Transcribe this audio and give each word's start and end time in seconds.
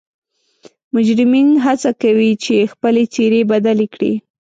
مجرمین 0.93 1.49
حڅه 1.65 1.91
کوي 2.01 2.31
چې 2.43 2.55
خپلې 2.71 3.03
څیرې 3.13 3.41
بدلې 3.51 3.87
کړي 3.93 4.13